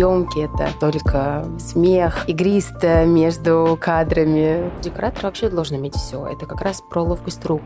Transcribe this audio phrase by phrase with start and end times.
[0.00, 4.70] съемки, это только смех, игристо между кадрами.
[4.80, 6.26] Декоратор вообще должен иметь все.
[6.26, 7.62] Это как раз про ловкость рук.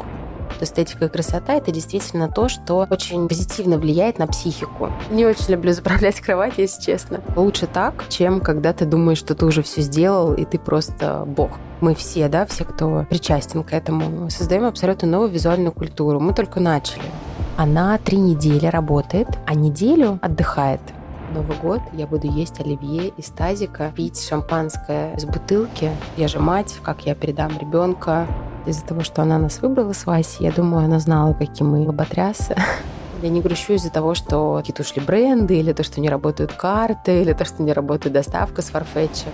[0.61, 4.91] Эстетика и красота— это действительно то, что очень позитивно влияет на психику.
[5.11, 7.21] Не очень люблю заправлять кровать, если честно.
[7.35, 11.51] Лучше так, чем когда ты думаешь, что ты уже все сделал, и ты просто бог.
[11.81, 16.21] Мы все, да, все, кто причастен к этому, создаем абсолютно новую визуальную культуру.
[16.21, 17.03] Мы только начали.
[17.57, 20.81] Она три недели работает, а неделю отдыхает.
[21.33, 25.93] Новый год я буду есть оливье из тазика, пить шампанское из бутылки.
[26.17, 28.27] Я же мать, как я передам ребенка.
[28.67, 32.57] Из-за того, что она нас выбрала с Васей, я думаю, она знала, какие мы лоботрясы.
[33.23, 37.23] Я не грущу из-за того, что какие-то ушли бренды, или то, что не работают карты,
[37.23, 39.25] или то, что не работает доставка с Farfetch.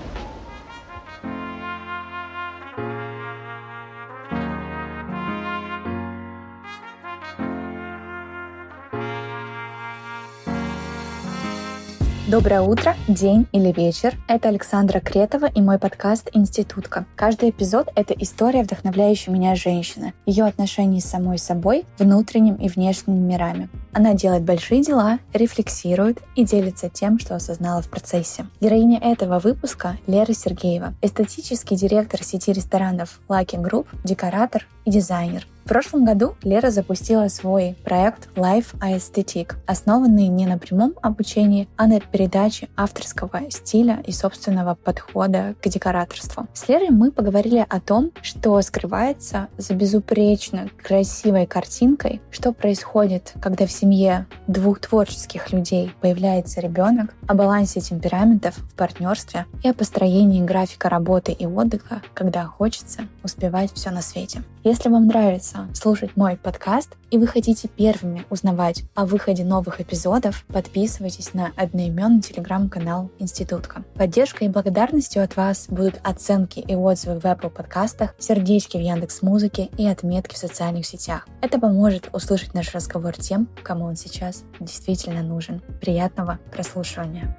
[12.31, 14.15] Доброе утро, день или вечер.
[14.29, 17.05] Это Александра Кретова и мой подкаст «Институтка».
[17.17, 23.27] Каждый эпизод— это история вдохновляющей меня женщины, ее отношений с самой собой, внутренним и внешним
[23.27, 23.69] мирами.
[23.93, 28.47] Она делает большие дела, рефлексирует и делится тем, что осознала в процессе.
[28.61, 35.47] Героиня этого выпуска— Лера Сергеева, эстетический директор сети ресторанов Lucky Group, декоратор и дизайнер.
[35.65, 41.87] В прошлом году Лера запустила свой проект Life Aesthetic, основанный не на прямом обучении, а
[41.87, 46.49] на передаче авторского стиля и собственного подхода к декораторству.
[46.55, 53.65] С Лерой мы поговорили о том, что скрывается за безупречно красивой картинкой, что происходит, когда
[53.67, 60.43] в семье двух творческих людей появляется ребенок, о балансе темпераментов в партнерстве и о построении
[60.43, 64.43] графика работы и отдыха, когда хочется успевать все на свете.
[64.63, 70.45] Если вам нравится слушать мой подкаст и вы хотите первыми узнавать о выходе новых эпизодов,
[70.49, 73.85] подписывайтесь на одноименный телеграм-канал Институтка.
[73.95, 79.23] Поддержкой и благодарностью от вас будут оценки и отзывы в Apple подкастах, сердечки в Яндекс
[79.23, 81.27] Музыке и отметки в социальных сетях.
[81.41, 85.63] Это поможет услышать наш разговор тем, кому он сейчас действительно нужен.
[85.81, 87.35] Приятного прослушивания!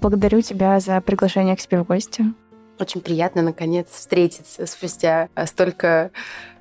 [0.00, 2.24] Благодарю тебя за приглашение к себе в гости.
[2.78, 6.10] Очень приятно, наконец, встретиться спустя а, столько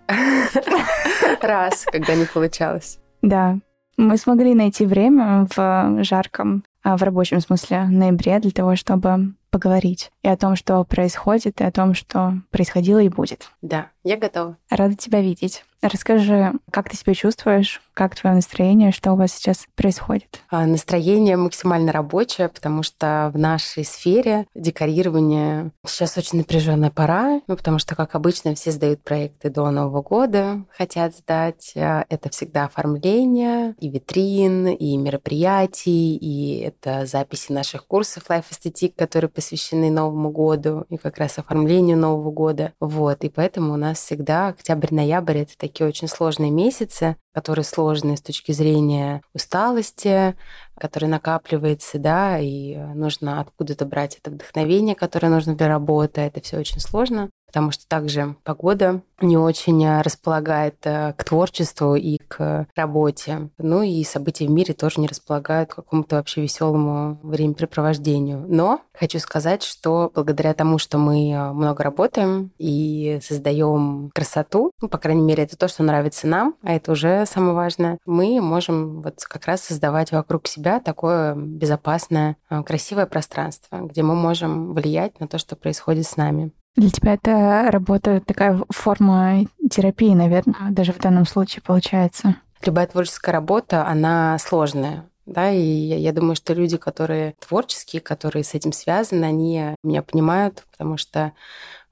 [1.41, 3.00] раз, когда не получалось.
[3.22, 3.57] Да,
[3.95, 10.11] мы смогли найти время в жарком, а, в рабочем смысле, ноябре для того, чтобы поговорить
[10.21, 13.51] и о том, что происходит, и о том, что происходило и будет.
[13.61, 14.57] Да, я готова.
[14.69, 15.63] Рада тебя видеть.
[15.81, 20.41] Расскажи, как ты себя чувствуешь, как твое настроение, что у вас сейчас происходит?
[20.49, 27.55] А, настроение максимально рабочее, потому что в нашей сфере декорирование сейчас очень напряженная пора, ну,
[27.55, 31.71] потому что, как обычно, все сдают проекты до Нового года, хотят сдать.
[31.77, 38.93] А, это всегда оформление и витрин, и мероприятий, и это записи наших курсов Life Aesthetic,
[38.97, 42.73] которые посвящены Новому году и как раз оформлению Нового года.
[42.81, 48.22] Вот, и поэтому у нас всегда октябрь-ноябрь— это такие очень сложные месяцы, которые сложные с
[48.22, 50.35] точки зрения усталости,
[50.77, 56.22] который накапливается, да, и нужно откуда-то брать это вдохновение, которое нужно для работы.
[56.22, 61.95] Это все очень сложно потому что также погода не очень э, располагает э, к творчеству
[61.95, 63.49] и к работе.
[63.57, 68.45] Ну и события в мире тоже не располагают к какому-то вообще веселому времяпрепровождению.
[68.47, 74.88] Но хочу сказать, что благодаря тому, что мы э, много работаем и создаем красоту, ну,
[74.88, 79.01] по крайней мере, это то, что нравится нам, а это уже самое важное, мы можем
[79.01, 85.27] вот как раз создавать вокруг себя такое безопасное, красивое пространство, где мы можем влиять на
[85.27, 86.51] то, что происходит с нами.
[86.75, 92.35] Для тебя это работа такая форма терапии, наверное, даже в данном случае получается.
[92.66, 95.09] Любая творческая работа, она сложная.
[95.25, 100.66] Да, и я, думаю, что люди, которые творческие, которые с этим связаны, они меня понимают,
[100.72, 101.34] потому что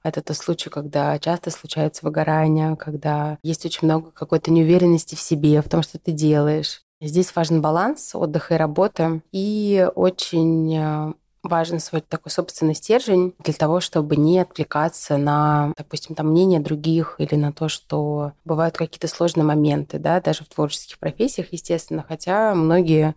[0.02, 5.62] это тот случай, когда часто случается выгорание, когда есть очень много какой-то неуверенности в себе,
[5.62, 6.82] в том, что ты делаешь.
[7.00, 9.22] Здесь важен баланс отдыха и работы.
[9.30, 16.14] И очень э, важен свой такой собственный стержень для того, чтобы не отвлекаться на, допустим,
[16.14, 20.98] там мнение других или на то, что бывают какие-то сложные моменты, да, даже в творческих
[20.98, 23.14] профессиях, естественно, хотя многие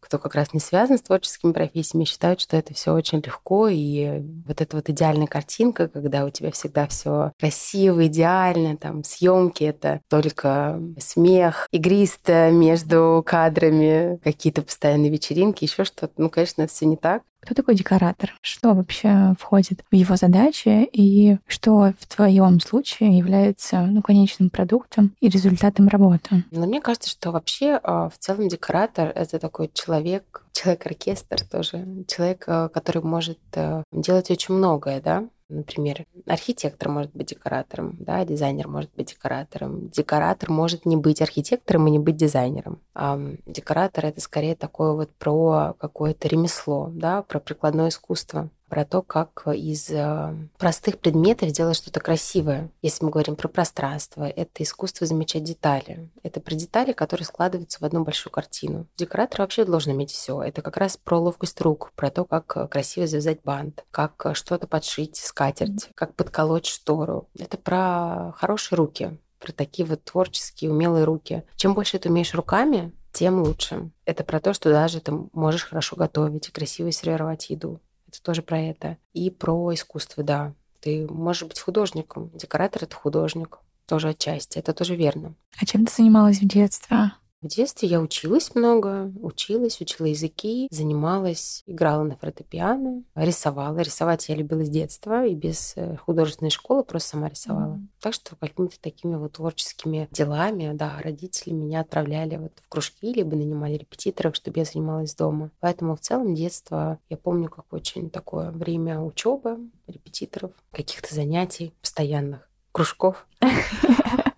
[0.00, 4.22] кто как раз не связан с творческими профессиями, считают, что это все очень легко, и
[4.46, 10.00] вот эта вот идеальная картинка, когда у тебя всегда все красиво, идеально, там съемки это
[10.08, 16.14] только смех, игристо между кадрами, какие-то постоянные вечеринки, еще что-то.
[16.16, 17.22] Ну, конечно, это все не так.
[17.40, 18.34] Кто такой декоратор?
[18.42, 25.14] Что вообще входит в его задачи и что в твоем случае является ну, конечным продуктом
[25.20, 26.44] и результатом работы?
[26.50, 32.44] Но мне кажется, что вообще а, в целом декоратор— это такой человек, человек-оркестр тоже, человек,
[32.46, 38.68] а, который может э, делать очень многое, да, Например, архитектор может быть декоратором, да, дизайнер
[38.68, 39.88] может быть декоратором.
[39.90, 42.80] Декоратор может не быть архитектором и не быть дизайнером.
[42.94, 49.02] А декоратор это скорее такое вот про какое-то ремесло, да, про прикладное искусство про то,
[49.02, 52.70] как из э, простых предметов сделать что-то красивое.
[52.80, 56.08] Если мы говорим про пространство, это искусство замечать детали.
[56.22, 58.86] Это про детали, которые складываются в одну большую картину.
[58.96, 60.40] Декоратор вообще должен иметь все.
[60.40, 65.16] Это как раз про ловкость рук, про то, как красиво завязать бант, как что-то подшить,
[65.16, 67.28] скатерть, как подколоть штору.
[67.36, 71.42] Это про хорошие руки, про такие вот творческие, умелые руки.
[71.56, 73.90] Чем больше ты умеешь руками, тем лучше.
[74.04, 77.80] Это про то, что даже ты можешь хорошо готовить и красиво сервировать еду.
[78.10, 78.96] Это тоже про это.
[79.12, 80.54] И про искусство, да.
[80.80, 82.30] Ты можешь быть художником.
[82.34, 83.58] Декоратор— это художник.
[83.86, 84.58] Тоже отчасти.
[84.58, 85.34] Это тоже верно.
[85.60, 87.12] А чем ты занималась в детстве?
[87.42, 93.78] В детстве я училась много, училась, учила языки, занималась, играла на фортепиано, рисовала.
[93.78, 97.76] Рисовать я любила с детства и без э, художественной школы просто сама рисовала.
[97.76, 97.86] Mm-hmm.
[98.00, 103.34] Так что какими-то такими вот творческими делами, да, родители меня отправляли вот в кружки, либо
[103.34, 105.50] нанимали репетиторов, чтобы я занималась дома.
[105.60, 112.50] Поэтому в целом детство я помню как очень такое время учебы, репетиторов, каких-то занятий постоянных,
[112.70, 113.26] кружков.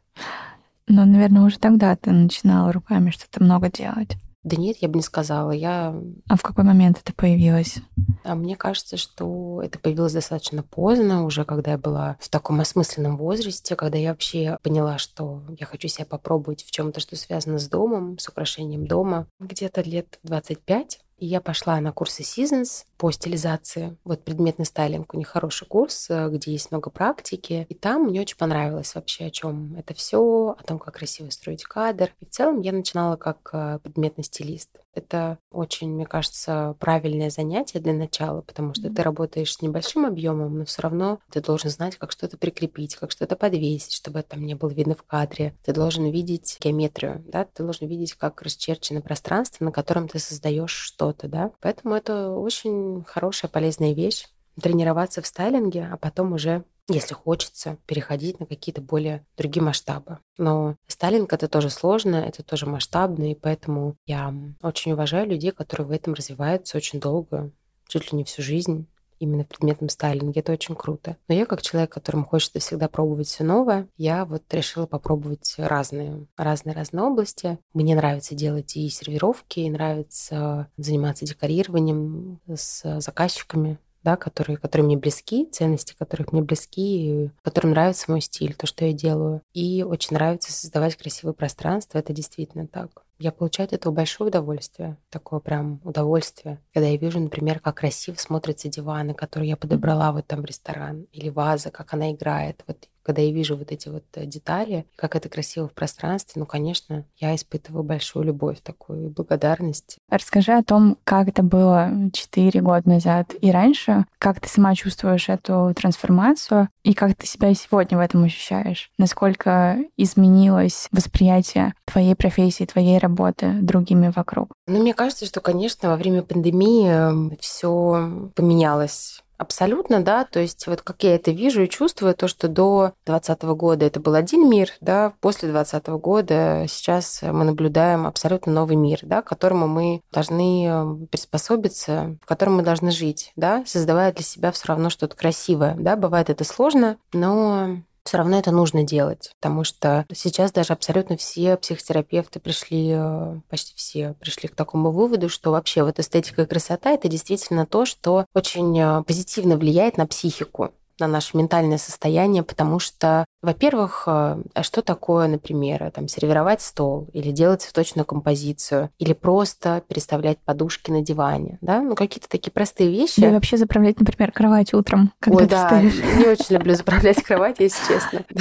[0.93, 4.11] Но, наверное, уже тогда ты начинала руками что-то много делать.
[4.43, 5.51] Да нет, я бы не сказала.
[5.51, 5.99] Я...
[6.29, 7.77] А в какой момент это появилось?
[8.25, 13.17] А мне кажется, что это появилось достаточно поздно, уже когда я была в таком осмысленном
[13.17, 17.69] возрасте, когда я вообще поняла, что я хочу себя попробовать в чем-то, что связано с
[17.69, 19.29] домом, с украшением дома.
[19.41, 23.97] Где-то лет 25 и я пошла на курсы Seasons по стилизации.
[24.05, 27.67] Вот предметный стайлинг у них хороший курс, э, где есть много практики.
[27.69, 31.65] И там мне очень понравилось вообще, о чем это все, о том, как красиво строить
[31.65, 32.13] кадр.
[32.21, 34.82] И в целом я начинала как э, предметный стилист.
[34.95, 38.95] Это очень, мне кажется, правильное занятие для начала, потому что mm-hmm.
[38.95, 43.11] ты работаешь с небольшим объемом, но все равно ты должен знать, как что-то прикрепить, как
[43.11, 45.55] что-то подвесить, чтобы это там не было видно в кадре.
[45.65, 50.73] Ты должен видеть геометрию, да, ты должен видеть, как расчерчено пространство, на котором ты создаешь
[50.73, 51.53] что-то, да.
[51.61, 54.27] Поэтому это очень хорошая, полезная вещь
[54.61, 60.19] тренироваться в стайлинге, а потом уже если хочется, переходить на какие-то более другие масштабы.
[60.37, 65.87] Но стайлинг— это тоже сложно, это тоже масштабно, и поэтому я очень уважаю людей, которые
[65.87, 67.51] в этом развиваются очень долго,
[67.87, 68.87] чуть ли не всю жизнь
[69.21, 70.41] именно в предметном стайлинге.
[70.41, 71.17] Это очень круто.
[71.29, 76.27] Но я, как человек, которому хочется всегда пробовать все новое, я вот решила попробовать разные,
[76.37, 77.59] разные, разные области.
[77.73, 84.97] Мне нравится делать и сервировки, и нравится заниматься декорированием с заказчиками да, которые, которые мне
[84.97, 89.43] близки, ценности которых мне близки, которым нравится мой стиль, то, что я делаю.
[89.53, 91.99] И очень нравится создавать красивое пространство.
[91.99, 92.91] Это действительно так.
[93.19, 98.17] Я получаю от этого большое удовольствие, такое прям удовольствие, когда я вижу, например, как красиво
[98.17, 102.65] смотрятся диваны, которые я подобрала в ресторан, или ваза, как она играет.
[102.67, 106.47] Вот когда я вижу вот эти вот э, детали, как это красиво в пространстве, ну,
[106.47, 109.99] конечно, я испытываю большую любовь такую и благодарность.
[110.11, 115.29] Расскажи о том, как это было четыре года назад и раньше, как ты сама чувствуешь
[115.29, 122.65] эту трансформацию и как ты себя сегодня в этом ощущаешь, насколько изменилось восприятие твоей профессии,
[122.65, 124.53] твоей работы другими вокруг.
[124.67, 130.25] Ну, мне кажется, что, конечно, во время пандемии эм, все поменялось Абсолютно, да.
[130.25, 133.99] То есть вот как я это вижу и чувствую, то, что до 2020 года это
[133.99, 139.25] был один мир, да, после 2020 года сейчас мы наблюдаем абсолютно новый мир, да, к
[139.25, 144.69] которому мы должны эм, приспособиться, в котором мы должны жить, да, создавая для себя все
[144.69, 145.97] равно что-то красивое, да.
[145.97, 151.57] Бывает это сложно, но все равно это нужно делать, потому что сейчас даже абсолютно все
[151.57, 156.91] психотерапевты пришли, э, почти все пришли к такому выводу, что вообще вот эстетика и красота—
[156.93, 162.79] это действительно то, что очень э, позитивно влияет на психику на наше ментальное состояние, потому
[162.79, 169.13] что, во-первых, э, а что такое, например, там, сервировать стол или делать цветочную композицию, или
[169.13, 173.21] просто переставлять подушки на диване, да, ну какие-то такие простые вещи.
[173.21, 175.95] Или вообще заправлять, например, кровать утром, когда Ой, ты да, встаешь.
[176.19, 178.25] не очень люблю заправлять кровать, если честно.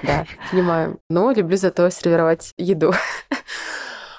[0.00, 1.00] Да, понимаю.
[1.10, 2.92] Но люблю зато сервировать еду.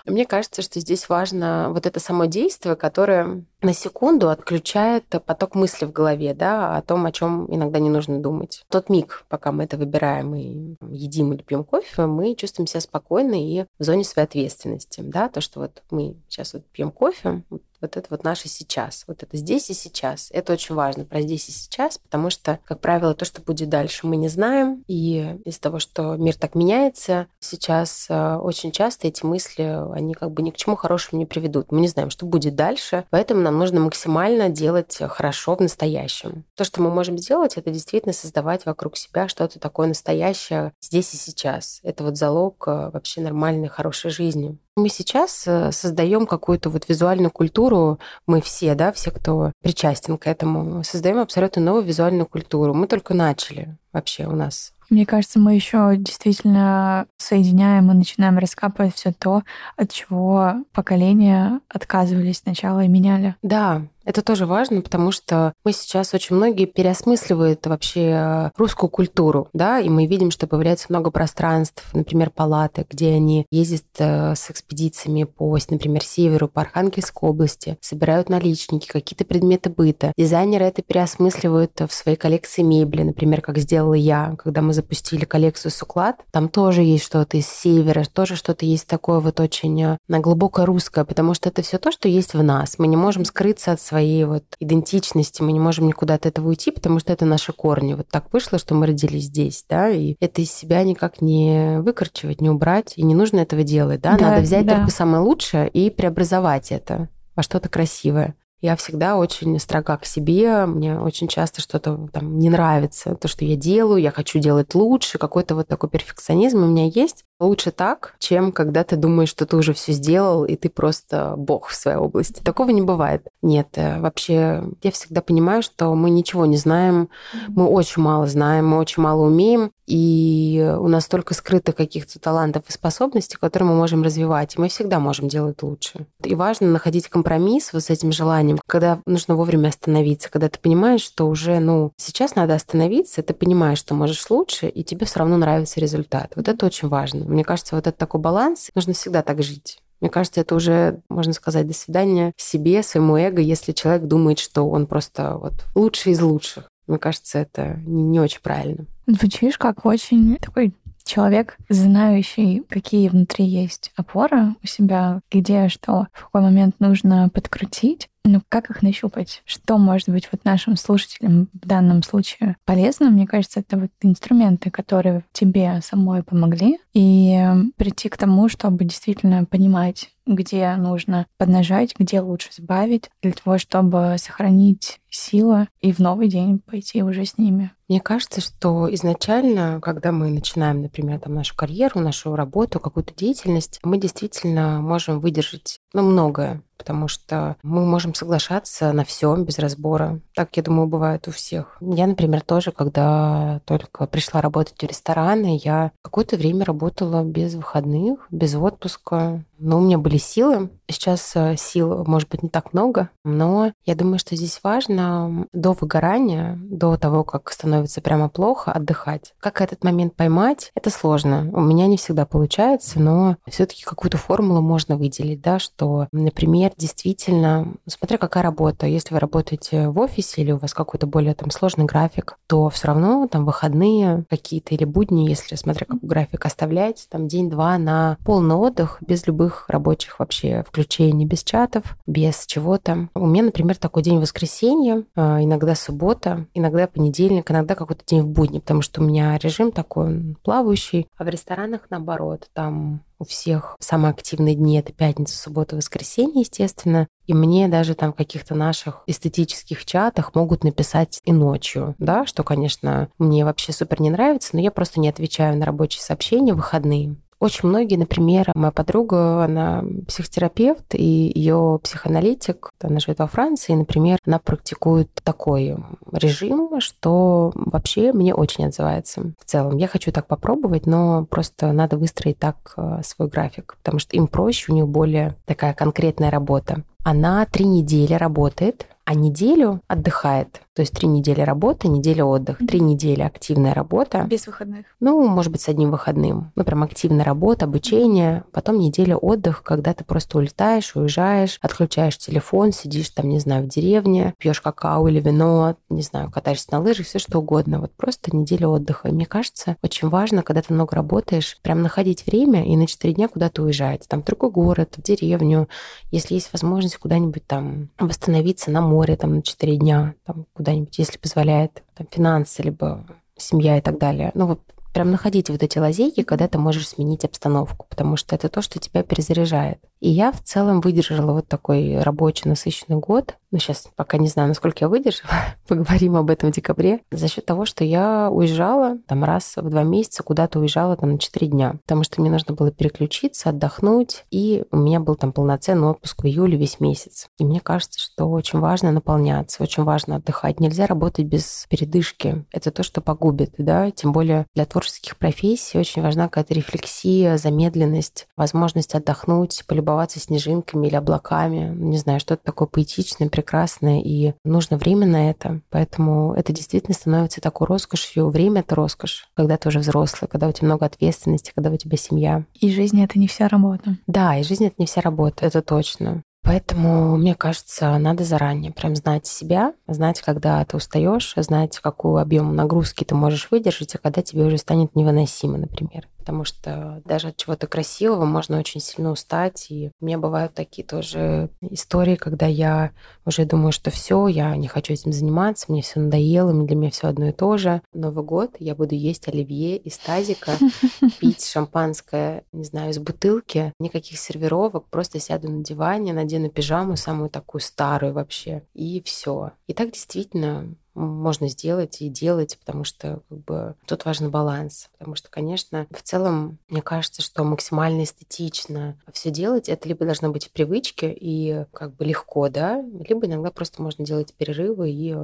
[0.10, 5.86] Мне кажется, что здесь важно вот это само действие, которое на секунду отключает поток мысли
[5.86, 8.64] в голове, да, о том, о чем иногда не нужно думать.
[8.70, 13.36] Тот миг, пока мы это выбираем и едим или пьем кофе, мы чувствуем себя спокойно
[13.36, 17.62] и в зоне своей ответственности, да, то, что вот мы сейчас вот пьем кофе, Вот
[17.84, 19.04] это вот наше сейчас.
[19.08, 20.30] Вот это здесь и сейчас.
[20.32, 24.08] Это очень важно про здесь и сейчас, потому что, как правило, то, что будет дальше,
[24.08, 24.84] мы не знаем.
[24.88, 30.32] И из-за того, что мир так меняется, сейчас э, очень часто эти мысли, они как
[30.32, 31.72] бы ни к чему хорошему не приведут.
[31.72, 36.46] Мы не знаем, что будет дальше, поэтому нам нужно максимально делать хорошо в настоящем.
[36.56, 41.18] То, что мы можем сделать, это действительно создавать вокруг себя что-то такое настоящее здесь и
[41.18, 41.80] сейчас.
[41.84, 44.58] Это вот залог э, вообще нормальной, хорошей жизни.
[44.80, 50.26] Мы сейчас э, создаем какую-то вот визуальную культуру, мы все, да, все, кто причастен к
[50.26, 52.74] этому, создаем абсолютно новую визуальную культуру.
[52.74, 58.96] Мы только начали вообще у нас мне кажется, мы еще действительно соединяем и начинаем раскапывать
[58.96, 59.44] все то,
[59.78, 63.36] от чего поколения отказывались сначала и меняли.
[63.44, 69.50] Да, это тоже важно, потому что мы сейчас очень многие переосмысливают вообще э, русскую культуру,
[69.54, 74.50] да, и мы видим, что появляется много пространств, например, палаты, где они ездят э, с
[74.50, 80.12] экспедициями по, например, северу, по Архангельской области, собирают наличники, какие-то предметы быта.
[80.18, 85.72] Дизайнеры это переосмысливают в своей коллекции мебели, например, как сделала я, когда мы запустили коллекцию
[85.72, 90.20] Суклад, там тоже есть что-то из севера, тоже что-то есть такое вот очень э, на
[90.20, 92.80] глубоко русское, потому что это все то, что есть в нас.
[92.80, 96.48] Мы не можем скрыться от своей своей вот идентичности, мы не можем никуда от этого
[96.48, 97.96] уйти, потому что это наши корни.
[97.96, 102.40] Вот так вышло, что мы родились здесь, да, и это из себя никак не выкорчевать,
[102.40, 104.78] не убрать, и не нужно этого делать, да, да надо взять да.
[104.78, 108.36] только самое лучшее и преобразовать это во что-то красивое.
[108.62, 113.44] Я всегда очень строга к себе, мне очень часто что-то там не нравится, то, что
[113.44, 117.26] я делаю, я хочу делать лучше, какой-то вот такой перфекционизм у меня есть.
[117.40, 121.68] Лучше так, чем когда ты думаешь, что ты уже все сделал, и ты просто бог
[121.68, 122.42] в своей области.
[122.42, 123.28] Такого не бывает.
[123.42, 127.10] Нет, э, вообще я всегда понимаю, что мы ничего не знаем,
[127.48, 132.64] мы очень мало знаем, мы очень мало умеем, и у нас столько скрытых каких-то талантов
[132.68, 136.06] и способностей, которые мы можем развивать, и мы всегда можем делать лучше.
[136.24, 141.02] И важно находить компромисс вот с этим желанием, когда нужно вовремя остановиться, когда ты понимаешь,
[141.02, 145.38] что уже, ну, сейчас надо остановиться, ты понимаешь, что можешь лучше, и тебе все равно
[145.38, 146.34] нравится результат.
[146.36, 147.24] Вот это очень важно.
[147.30, 149.80] Мне кажется, вот этот такой баланс, нужно всегда так жить.
[150.02, 154.70] Мне кажется, это уже, можно сказать, до свидания себе, своему эго, если человек думает, что
[154.70, 156.70] он просто вот лучший из лучших.
[156.88, 158.86] Мне кажется, это не очень правильно.
[159.08, 166.26] Звучишь как очень такой человек, знающий, какие внутри есть опоры у себя, где что в
[166.26, 169.42] какой момент нужно подкрутить, ну, как их нащупать?
[169.46, 173.10] Что может быть вот нашим слушателям в данном случае полезно?
[173.10, 177.40] Мне кажется, это вот инструменты, которые тебе самой помогли, и
[177.78, 184.16] прийти к тому, чтобы действительно понимать, где нужно поднажать, где лучше сбавить, для того, чтобы
[184.20, 187.72] сохранить силы и в новый день пойти уже с ними.
[187.88, 193.80] Мне кажется, что изначально, когда мы начинаем, например, там, нашу карьеру, нашу работу, какую-то деятельность,
[193.84, 200.20] мы действительно можем выдержать ну, многое потому что мы можем соглашаться на все без разбора.
[200.34, 201.78] Так, я думаю, бывает у всех.
[201.82, 208.26] Я, например, тоже, когда только пришла работать в рестораны, я какое-то время работала без выходных,
[208.32, 209.44] без отпуска.
[209.60, 210.70] Но у меня были силы.
[210.88, 215.74] Сейчас э, сил, может быть, не так много, но я думаю, что здесь важно до
[215.74, 219.34] выгорания, до того, как становится прямо плохо, отдыхать.
[219.40, 221.50] Как этот момент поймать, это сложно.
[221.54, 227.74] У меня не всегда получается, но все-таки какую-то формулу можно выделить, да, что, например, действительно,
[227.86, 231.86] смотря какая работа, если вы работаете в офисе или у вас какой-то более там сложный
[231.86, 237.28] график, то все равно там выходные какие-то или будни, если смотря как график оставлять, там
[237.28, 243.10] день-два на полный отдых без любых любых рабочих вообще включений, без чатов, без чего-то.
[243.16, 248.28] У меня, например, такой день воскресенья, а, иногда суббота, иногда понедельник, иногда какой-то день в
[248.28, 253.76] будни, потому что у меня режим такой плавающий, а в ресторанах наоборот, там у всех
[253.80, 257.08] самые активные дни это пятница, суббота, воскресенье, естественно.
[257.28, 262.44] И мне даже там в каких-то наших эстетических чатах могут написать и ночью, да, что,
[262.44, 266.58] конечно, мне вообще супер не нравится, но я просто не отвечаю на рабочие сообщения в
[266.58, 267.18] выходные.
[267.40, 273.78] Очень многие, например, моя подруга, она психотерапевт и ее психоаналитик, она живет во Франции, и,
[273.78, 275.78] например, она практикует такой
[276.12, 279.78] режим, что вообще мне очень отзывается в целом.
[279.78, 284.28] Я хочу так попробовать, но просто надо выстроить так э, свой график, потому что им
[284.28, 286.84] проще, у них более такая конкретная работа.
[287.04, 290.62] Она три недели работает, а неделю отдыхает.
[290.76, 294.22] То есть три недели работы, неделя отдых, три недели активная работа.
[294.30, 294.86] Без выходных?
[295.00, 296.52] Ну, может быть, с одним выходным.
[296.56, 302.72] Ну, прям активная работа, обучение, потом неделя отдых, когда ты просто улетаешь, уезжаешь, отключаешь телефон,
[302.72, 307.08] сидишь там, не знаю, в деревне, пьешь какао или вино, не знаю, катаешься на лыжах,
[307.08, 307.82] все что угодно.
[307.82, 309.08] Вот просто неделя отдыха.
[309.08, 313.16] И мне кажется, очень важно, когда ты много работаешь, прям находить время и на четыре
[313.16, 314.08] дня куда-то уезжать.
[314.08, 315.68] Там в другой город, в деревню,
[316.12, 321.18] если есть возможность куда-нибудь там восстановиться на море там на четыре дня, там куда-нибудь, если
[321.18, 323.06] позволяет там, финансы, либо
[323.38, 324.32] семья и так далее.
[324.34, 324.62] Ну вот
[324.94, 328.80] прям находить вот эти лазейки, когда ты можешь сменить обстановку, потому что это то, что
[328.80, 329.80] тебя перезаряжает.
[330.00, 333.36] И я в целом выдержала вот такой рабочий насыщенный год.
[333.52, 335.32] Ну, сейчас пока не знаю, насколько я выдержала.
[335.68, 337.02] Поговорим об этом в декабре.
[337.12, 341.20] За счет того, что я уезжала там раз в два месяца, куда-то уезжала там на
[341.20, 341.76] четыре дня.
[341.84, 344.26] Потому что мне нужно было переключиться, отдохнуть.
[344.32, 347.28] И у меня был там полноценный отпуск в июле весь месяц.
[347.38, 350.60] И мне кажется, что очень важно наполняться, очень важно отдыхать.
[350.60, 352.46] Нельзя работать без передышки.
[352.52, 353.92] Это то, что погубит, да.
[353.92, 360.88] Тем более для творческих профессий очень важна какая-то рефлексия, замедленность, возможность отдохнуть, полюбоваться любоваться снежинками
[360.88, 361.74] или облаками.
[361.76, 365.62] Не знаю, что-то такое поэтичное, прекрасное, и нужно время на это.
[365.70, 368.30] Поэтому это действительно становится такой роскошью.
[368.30, 371.98] Время— это роскошь, когда ты уже взрослый, когда у тебя много ответственности, когда у тебя
[371.98, 372.46] семья.
[372.54, 373.98] И жизнь— это не вся работа.
[374.08, 376.24] Да, и жизнь— это не вся работа, это точно.
[376.44, 382.56] Поэтому, мне кажется, надо заранее прям знать себя, знать, когда ты устаешь, знать, какой объем
[382.56, 387.38] нагрузки ты можешь выдержать, а когда тебе уже станет невыносимо, например потому что даже от
[387.38, 389.66] чего-то красивого можно очень сильно устать.
[389.72, 392.92] И у меня бывают такие тоже истории, когда я
[393.26, 397.08] уже думаю, что все, я не хочу этим заниматься, мне все надоело, для меня все
[397.08, 397.82] одно и то же.
[397.94, 400.52] Новый год я буду есть оливье из тазика,
[401.20, 407.30] пить шампанское, не знаю, из бутылки, никаких сервировок, просто сяду на диване, надену пижаму, самую
[407.30, 409.52] такую старую вообще, и все.
[409.68, 414.90] И так действительно можно сделать и делать, потому что как бы, тут важен баланс.
[414.98, 420.30] Потому что, конечно, в целом, мне кажется, что максимально эстетично все делать, это либо должно
[420.30, 425.16] быть в привычке и как бы легко, да, либо иногда просто можно делать перерывы и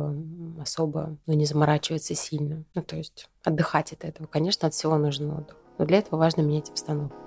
[0.61, 2.63] особо ну, не заморачиваться сильно.
[2.73, 4.27] Ну, то есть отдыхать от этого.
[4.27, 5.57] Конечно, от всего нужен отдых.
[5.77, 7.24] Но для этого важно менять обстановку.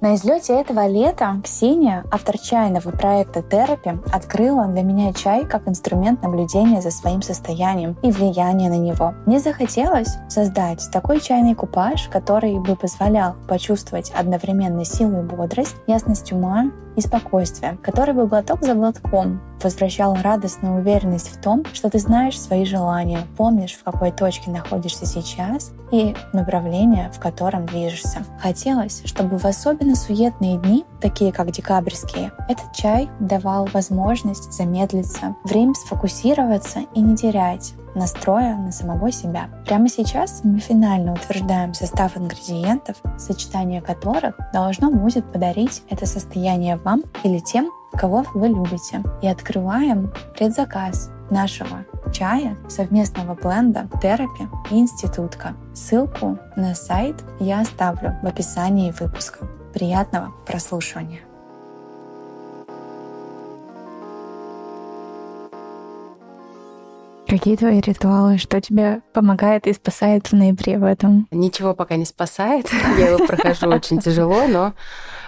[0.00, 6.22] На излете этого лета Ксения, автор чайного проекта «Терапи», открыла для меня чай как инструмент
[6.22, 9.14] наблюдения за своим состоянием и влияния на него.
[9.26, 16.30] Мне захотелось создать такой чайный купаж, который бы позволял почувствовать одновременно силу и бодрость, ясность
[16.30, 21.98] ума и спокойствие, который бы глоток за глотком возвращал радостную уверенность в том, что ты
[21.98, 28.24] знаешь свои желания, помнишь, в какой точке находишься сейчас и направление, в котором движешься.
[28.40, 29.46] Хотелось, чтобы в
[29.88, 37.16] особенно суетные дни, такие как декабрьские, этот чай давал возможность замедлиться, время сфокусироваться и не
[37.16, 39.48] терять настроя на самого себя.
[39.66, 47.02] Прямо сейчас мы финально утверждаем состав ингредиентов, сочетание которых должно будет подарить это состояние вам
[47.24, 49.02] или тем, кого вы любите.
[49.22, 55.54] И открываем предзаказ нашего чая, совместного бленда терапи и институтка.
[55.74, 59.46] Ссылку на сайт я оставлю в описании выпуска.
[59.78, 61.20] Приятного прослушивания!
[67.28, 68.38] Какие твои ритуалы?
[68.38, 71.28] Что тебе помогает и спасает в ноябре в этом?
[71.30, 72.68] Ничего пока не спасает.
[72.98, 74.72] Я его прохожу очень тяжело, но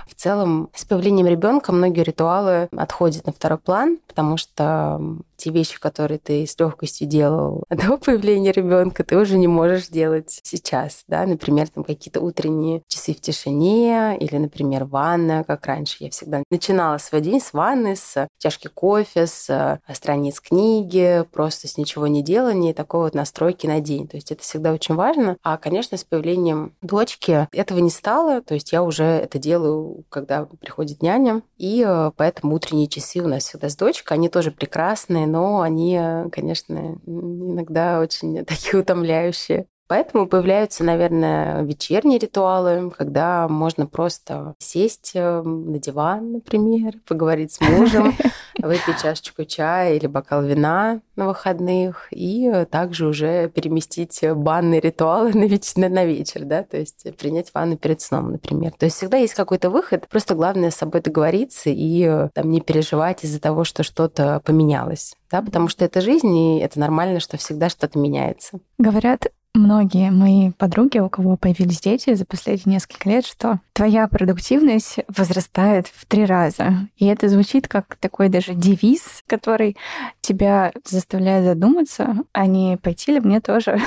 [0.08, 5.00] в целом с появлением ребенка многие ритуалы отходят на второй план, потому что
[5.40, 10.40] те вещи, которые ты с легкостью делал до появления ребенка, ты уже не можешь делать
[10.42, 15.96] сейчас, да, например, там какие-то утренние часы в тишине или, например, ванна, как раньше.
[16.00, 21.68] Я всегда начинала свой день с ванны, с чашки кофе, с э, страниц книги, просто
[21.68, 24.06] с ничего не делания, такой вот настройки на день.
[24.08, 25.36] То есть это всегда очень важно.
[25.42, 30.44] А, конечно, с появлением дочки этого не стало, то есть я уже это делаю, когда
[30.44, 35.26] приходит няня, и э, поэтому утренние часы у нас всегда с дочкой, они тоже прекрасные,
[35.30, 36.00] но они,
[36.32, 39.66] конечно, иногда очень такие утомляющие.
[39.90, 47.60] Поэтому появляются, наверное, вечерние ритуалы, когда можно просто сесть э, на диван, например, поговорить с
[47.60, 48.14] мужем,
[48.62, 55.44] выпить чашечку чая или бокал вина на выходных, и также уже переместить банные ритуалы на,
[55.44, 58.72] веч- на вечер, да, то есть принять ванну перед сном, например.
[58.78, 62.60] То есть всегда есть какой-то выход, просто главное с собой договориться и э, там не
[62.60, 67.36] переживать из-за того, что что-то поменялось, да, потому что это жизнь, и это нормально, что
[67.36, 68.60] всегда что-то меняется.
[68.78, 74.98] Говорят, многие мои подруги, у кого появились дети за последние несколько лет, что твоя продуктивность
[75.08, 76.88] возрастает в три раза.
[76.96, 79.76] И это звучит как такой даже девиз, который
[80.20, 83.80] тебя заставляет задуматься, а не пойти ли мне тоже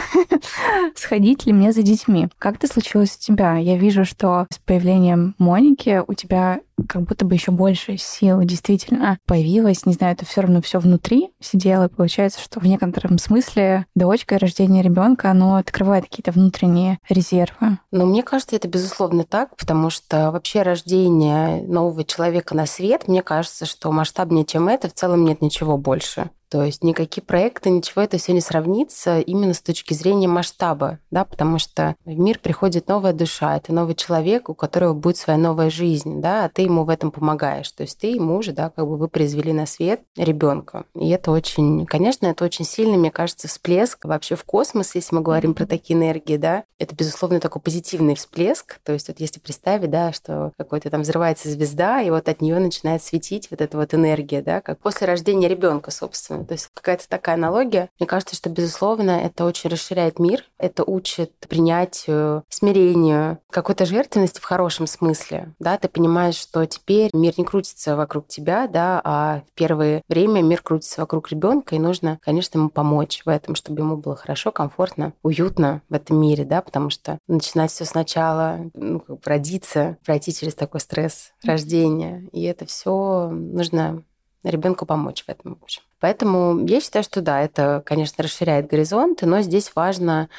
[0.95, 2.27] сходить ли мне за детьми.
[2.37, 3.57] Как это случилось у тебя?
[3.57, 9.17] Я вижу, что с появлением Моники у тебя как будто бы еще больше сил действительно
[9.25, 9.85] появилось.
[9.85, 11.85] Не знаю, это все равно все внутри сидело.
[11.85, 17.79] И получается, что в некотором смысле дочка и рождение ребенка, оно открывает какие-то внутренние резервы.
[17.91, 23.21] Ну, мне кажется, это безусловно так, потому что вообще рождение нового человека на свет, мне
[23.21, 26.29] кажется, что масштабнее, чем это, в целом нет ничего больше.
[26.53, 31.25] То есть никакие проекты, ничего это все не сравнится именно с точки зрения масштаба, да,
[31.25, 35.71] потому что в мир приходит новая душа, это новый человек, у которого будет своя новая
[35.71, 37.71] жизнь, да, а ты ему в этом помогаешь.
[37.71, 40.83] То есть ты ему же, да, как бы вы произвели на свет ребенка.
[40.93, 45.21] И это очень, конечно, это очень сильный, мне кажется, всплеск вообще в космос, если мы
[45.21, 46.65] говорим про такие энергии, да.
[46.77, 48.79] Это, безусловно, такой позитивный всплеск.
[48.83, 52.59] То есть вот если представить, да, что какой-то там взрывается звезда, и вот от нее
[52.59, 56.42] начинает светить вот эта вот энергия, да, как после рождения ребенка, собственно.
[56.45, 57.89] То есть какая-то такая аналогия.
[57.99, 64.43] Мне кажется, что, безусловно, это очень расширяет мир, это учит принятию, смирению, какой-то жертвенности в
[64.43, 65.53] хорошем смысле.
[65.59, 70.41] Да, ты понимаешь, что теперь мир не крутится вокруг тебя, да, а в первое время
[70.41, 74.51] мир крутится вокруг ребенка, и нужно, конечно, ему помочь в этом, чтобы ему было хорошо,
[74.51, 79.97] комфортно, уютно в этом мире, да, потому что начинать все сначала, ну, как бы родиться,
[80.05, 84.03] пройти через такой стресс рождения, и это все нужно
[84.43, 85.81] ребенку помочь в этом, в общем.
[85.99, 90.29] Поэтому я считаю, что да, это, конечно, расширяет горизонты, но здесь важно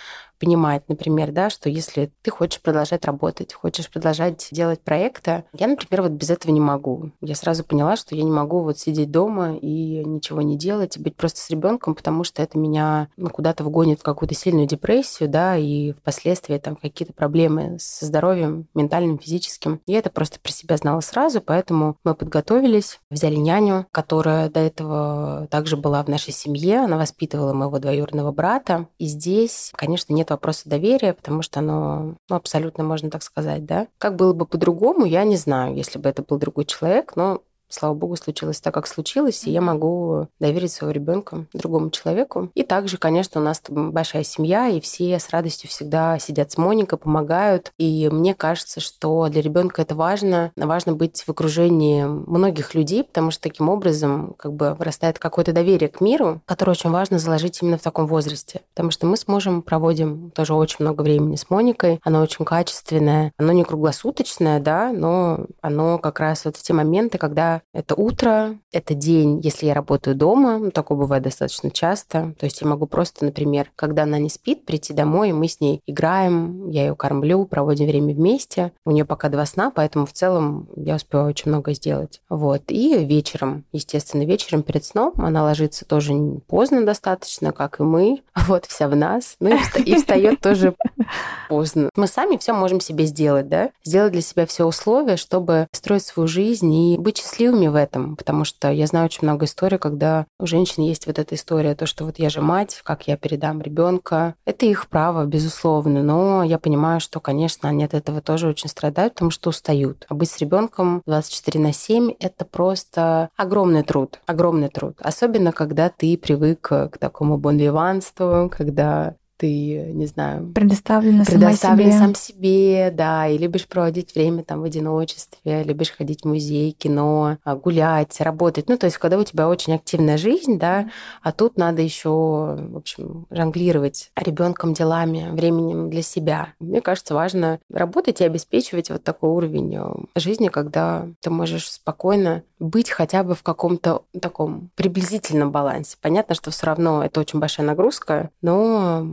[0.45, 6.03] понимать, например, да, что если ты хочешь продолжать работать, хочешь продолжать делать проекты, я, например,
[6.03, 7.13] вот без этого не могу.
[7.23, 11.01] Я сразу поняла, что я не могу вот сидеть дома и ничего не делать, и
[11.01, 15.31] быть просто с ребенком, потому что это меня ну, куда-то вгонит в какую-то сильную депрессию,
[15.31, 19.81] да, и впоследствии там какие-то проблемы со здоровьем, ментальным, физическим.
[19.87, 25.49] Я это просто про себя знала сразу, поэтому мы подготовились, взяли няню, которая до этого
[25.51, 30.69] также была в нашей семье, она воспитывала моего двоюродного брата, и здесь, конечно, нет вопроса
[30.69, 33.89] доверия, потому что оно ну, абсолютно, можно так сказать, да.
[33.99, 37.95] Как было бы по-другому, я не знаю, если бы это был другой человек, но слава
[37.95, 42.51] богу, случилось так, как случилось, и я могу доверить своего ребенка другому человеку.
[42.55, 46.99] И также, конечно, у нас большая семья, и все с радостью всегда сидят с Моникой,
[46.99, 47.73] помогают.
[47.79, 50.53] И мне кажется, что для ребенка это важно.
[50.57, 55.89] Важно быть в окружении многих людей, потому что таким образом как бы вырастает какое-то доверие
[55.89, 58.63] к миру, которое очень важно заложить именно в таком возрасте.
[58.75, 62.01] Потому что мы с мужем проводим тоже очень много времени с Моникой.
[62.03, 63.33] Оно очень качественное.
[63.39, 68.59] Оно не круглосуточное, да, но оно как раз вот в те моменты, когда это утро,
[68.73, 72.35] это день, если я работаю дома, ну, такое бывает достаточно часто.
[72.39, 75.61] То есть я могу просто, например, когда она не спит, прийти домой, и мы с
[75.61, 78.73] ней играем, я ее кормлю, проводим время вместе.
[78.85, 82.21] У нее пока два сна, поэтому в целом я успеваю очень много сделать.
[82.29, 82.63] Вот.
[82.69, 86.15] И вечером, естественно, вечером перед сном она ложится тоже
[86.47, 88.23] поздно достаточно, как и мы.
[88.47, 89.37] Вот, вся в нас.
[89.41, 90.75] Ну и встает тоже
[91.49, 91.89] поздно.
[91.97, 93.71] Мы сами все можем себе сделать, да?
[93.83, 98.17] Сделать для себя все условия, чтобы строить свою жизнь и быть счастливым счастливыми в этом,
[98.17, 101.87] потому что я знаю очень много историй, когда у женщин есть вот эта история, то,
[101.87, 104.35] что вот я же мать, как я передам ребенка.
[104.47, 109.15] Это их право, безусловно, но я понимаю, что, конечно, они от этого тоже очень страдают,
[109.15, 110.07] потому что устают.
[110.09, 114.97] А быть с ребенком 24 на 7— это просто огромный труд, огромный труд.
[115.01, 120.53] Особенно, когда ты привык к такому бонвиванству, когда ты, не знаю...
[120.55, 126.23] Предоставлена, предоставлен сама сам себе, да, и любишь проводить время там в одиночестве, любишь ходить
[126.23, 128.69] в музей, кино, а, гулять, работать.
[128.69, 130.89] Ну, то есть, когда у тебя очень активная жизнь, да,
[131.23, 136.49] а тут надо еще, в общем, жонглировать ребенком делами, временем для себя.
[136.59, 142.43] Мне кажется, важно работать и обеспечивать вот такой уровень э, жизни, когда ты можешь спокойно
[142.59, 145.97] быть хотя бы в каком-то таком приблизительном балансе.
[146.01, 149.07] Понятно, что все равно это очень большая нагрузка, но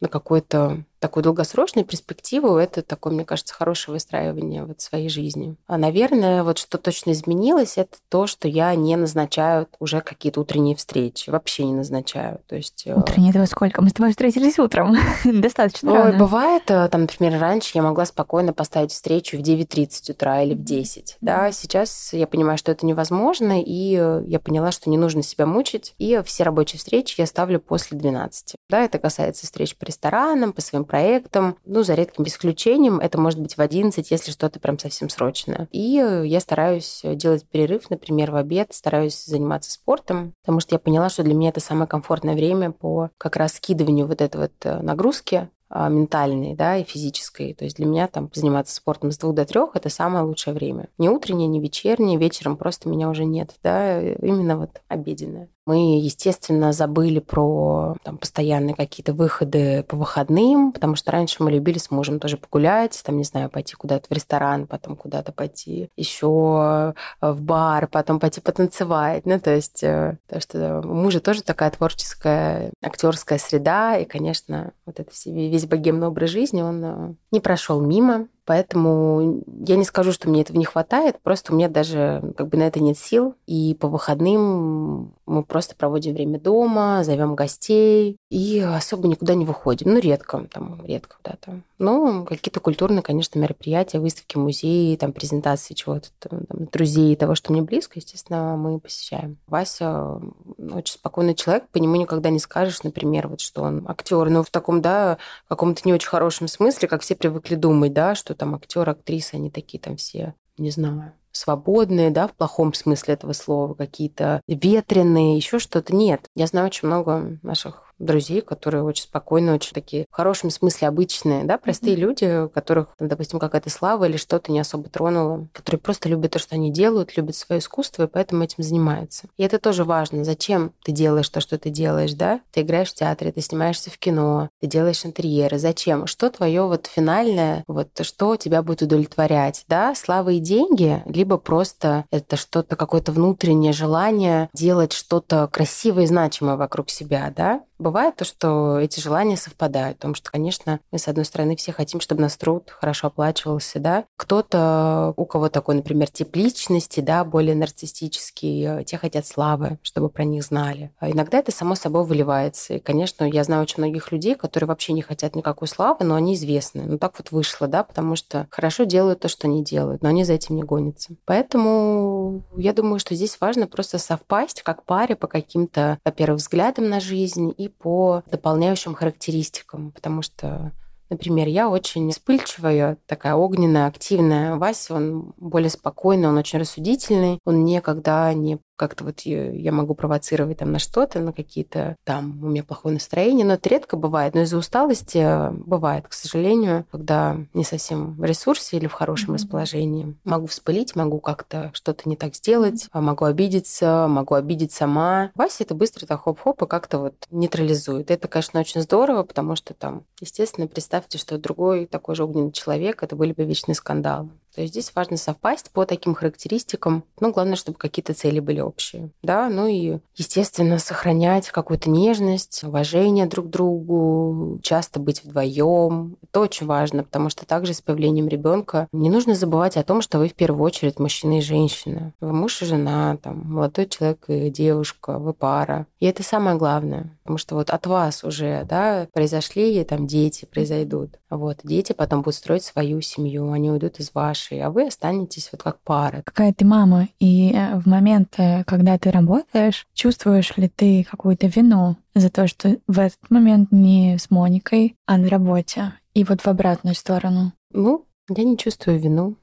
[0.00, 5.56] на какой-то такую долгосрочную перспективу, это такое, мне кажется, хорошее выстраивание вот своей жизни.
[5.66, 10.76] А, наверное, вот что точно изменилось, это то, что я не назначаю уже какие-то утренние
[10.76, 11.30] встречи.
[11.30, 12.40] Вообще не назначаю.
[12.46, 12.84] То есть...
[12.86, 13.82] Э, утренние это во сколько?
[13.82, 14.96] Мы с тобой встретились утром.
[15.24, 16.18] Достаточно Ой, рано.
[16.18, 20.62] бывает, э, там, например, раньше я могла спокойно поставить встречу в 9.30 утра или в
[20.62, 21.18] 10.
[21.20, 25.46] Да, сейчас я понимаю, что это невозможно, и э, я поняла, что не нужно себя
[25.46, 28.56] мучить, и все рабочие встречи я ставлю после 12.
[28.68, 31.56] Да, это касается встреч по ресторанам, по своим проектам.
[31.64, 35.68] Ну, за редким исключением, это может быть в 11, если что-то прям совсем срочное.
[35.70, 41.08] И я стараюсь делать перерыв, например, в обед, стараюсь заниматься спортом, потому что я поняла,
[41.08, 44.80] что для меня это самое комфортное время по как раз скидыванию вот этой вот э,
[44.80, 47.52] нагрузки а, ментальной, да, и физической.
[47.52, 50.88] То есть для меня там заниматься спортом с двух до трех это самое лучшее время.
[50.96, 55.50] Не утреннее, не вечернее, вечером просто меня уже нет, да, именно вот обеденное.
[55.68, 61.76] Мы, естественно, забыли про там, постоянные какие-то выходы по выходным, потому что раньше мы любили
[61.76, 66.94] с мужем тоже погулять, там, не знаю, пойти куда-то в ресторан, потом куда-то пойти еще
[67.20, 69.26] э, в бар, потом пойти потанцевать.
[69.26, 74.72] Ну, то есть, э, то, что у мужа тоже такая творческая, актерская среда, и, конечно,
[74.86, 78.28] вот это весь богемный образ жизни, он э, не прошел мимо.
[78.48, 82.56] Поэтому я не скажу, что мне этого не хватает, просто у меня даже как бы
[82.56, 83.34] на это нет сил.
[83.46, 89.92] И по выходным мы просто проводим время дома, зовем гостей и особо никуда не выходим.
[89.94, 91.60] Ну, редко, там, редко куда-то.
[91.78, 97.62] Но какие-то культурные, конечно, мероприятия, выставки, музеи, там, презентации чего-то, там, друзей, того, что мне
[97.62, 99.38] близко, естественно, мы посещаем.
[99.46, 100.20] Вася
[100.58, 104.50] очень спокойный человек, по нему никогда не скажешь, например, вот что он актер, ну, в
[104.50, 105.16] таком, да,
[105.48, 109.50] каком-то не очень хорошем смысле, как все привыкли думать, да, что там актер, актриса, они
[109.50, 115.58] такие там все, не знаю, свободные, да, в плохом смысле этого слова, какие-то ветреные, еще
[115.58, 115.94] что-то.
[115.94, 116.26] Нет.
[116.34, 121.44] Я знаю очень много наших друзей, которые очень спокойно, очень такие в хорошем смысле обычные,
[121.44, 122.00] да, простые mm-hmm.
[122.00, 126.54] люди, которых, допустим, какая-то слава или что-то не особо тронуло, которые просто любят то, что
[126.54, 129.28] они делают, любят свое искусство, и поэтому этим занимаются.
[129.36, 130.24] И это тоже важно.
[130.24, 132.40] Зачем ты делаешь то, что ты делаешь, да?
[132.52, 135.58] Ты играешь в театре, ты снимаешься в кино, ты делаешь интерьеры.
[135.58, 136.06] Зачем?
[136.06, 139.94] Что твое вот финальное, вот что тебя будет удовлетворять, да?
[139.94, 146.56] Слава и деньги, либо просто это что-то, какое-то внутреннее желание делать что-то красивое и значимое
[146.56, 147.62] вокруг себя, да?
[147.78, 152.00] Бывает то, что эти желания совпадают, потому что, конечно, мы, с одной стороны, все хотим,
[152.00, 154.04] чтобы наш труд хорошо оплачивался, да.
[154.16, 160.24] Кто-то, у кого такой, например, тип личности, да, более нарциссический, те хотят славы, чтобы про
[160.24, 160.92] них знали.
[160.98, 162.74] А иногда это само собой выливается.
[162.74, 166.34] И, конечно, я знаю очень многих людей, которые вообще не хотят никакой славы, но они
[166.34, 166.82] известны.
[166.86, 170.24] Ну, так вот вышло, да, потому что хорошо делают то, что они делают, но они
[170.24, 171.14] за этим не гонятся.
[171.24, 177.00] Поэтому я думаю, что здесь важно просто совпасть как паре по каким-то, во-первых, взглядам на
[177.00, 180.72] жизнь и по дополняющим характеристикам, потому что
[181.10, 184.56] Например, я очень вспыльчивая, такая огненная, активная.
[184.56, 187.38] Вася, он более спокойный, он очень рассудительный.
[187.46, 192.48] Он никогда не как-то вот я могу провоцировать там на что-то, на какие-то там у
[192.48, 194.34] меня плохое настроение, но это редко бывает.
[194.34, 199.34] Но из-за усталости бывает, к сожалению, когда не совсем в ресурсе или в хорошем mm-hmm.
[199.34, 200.16] расположении.
[200.24, 203.00] Могу вспылить, могу как-то что-то не так сделать, mm-hmm.
[203.00, 205.30] могу обидеться, могу обидеть сама.
[205.34, 208.10] Вася это быстро так хоп-хоп и как-то вот нейтрализует.
[208.10, 213.02] Это, конечно, очень здорово, потому что там, естественно, представьте, что другой такой же огненный человек,
[213.02, 214.30] это были бы вечные скандалы.
[214.58, 217.04] То есть здесь важно совпасть по таким характеристикам.
[217.20, 219.10] Ну, главное, чтобы какие-то цели были общие.
[219.22, 226.16] Да, ну и, естественно, сохранять какую-то нежность, уважение друг к другу, часто быть вдвоем.
[226.24, 230.18] Это очень важно, потому что также с появлением ребенка не нужно забывать о том, что
[230.18, 232.12] вы в первую очередь мужчина и женщина.
[232.18, 235.86] Вы муж и жена, там, молодой человек и девушка, вы пара.
[236.00, 237.16] И это самое главное.
[237.28, 241.18] Потому что вот от вас уже, да, произошли там дети, произойдут.
[241.28, 245.48] Вот, дети потом будут строить свою семью, они уйдут из вашей вашей, а вы останетесь
[245.52, 246.22] вот как пара.
[246.24, 251.46] Какая ты мама, и э, в момент, э, когда ты работаешь, чувствуешь ли ты какую-то
[251.48, 255.92] вину за то, что в этот момент не с Моникой, а на работе?
[256.14, 257.52] И вот в обратную сторону.
[257.72, 259.36] Ну, я не чувствую вину.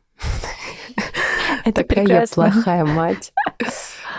[1.65, 3.31] Это Такая я плохая мать.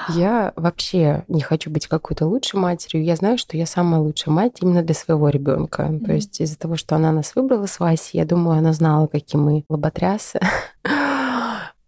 [0.09, 3.05] Я вообще не хочу быть какой-то лучшей матерью.
[3.05, 5.83] Я знаю, что я самая лучшая мать именно для своего ребенка.
[5.83, 6.05] Mm-hmm.
[6.05, 9.41] То есть из-за того, что она нас выбрала с Васей, я думаю, она знала, какие
[9.41, 10.41] мы лоботрясы.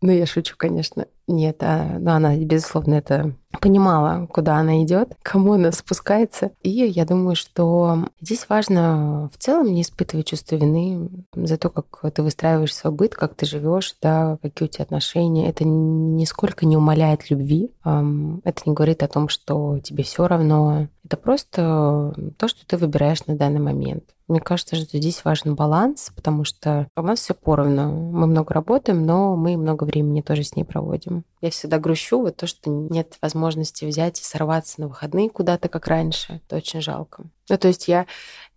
[0.01, 1.07] Ну, я шучу, конечно.
[1.29, 6.53] Нет, а, но она, безусловно, это понимала, куда она идет, кому она спускается.
[6.63, 12.13] И я думаю, что здесь важно в целом не испытывать чувство вины за то, как
[12.13, 15.49] ты выстраиваешь свой быт, как ты живешь, да, какие у тебя отношения.
[15.49, 17.73] Это нисколько не умаляет любви.
[17.85, 20.89] Это не говорит о том, что тебе все равно.
[21.05, 24.05] Это просто то, что ты выбираешь на данный момент.
[24.29, 27.91] Мне кажется, что здесь важен баланс, потому что у нас все поровну.
[28.13, 31.18] Мы много работаем, но мы много времени тоже с ней проводим.
[31.41, 35.87] Я всегда грущу, вот то, что нет возможности взять и сорваться на выходные куда-то, как
[35.87, 36.41] раньше.
[36.47, 37.25] Это очень жалко.
[37.49, 38.07] Ну, то есть я